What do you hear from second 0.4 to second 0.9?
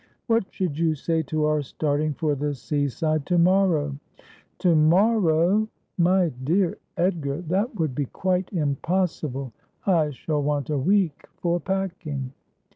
should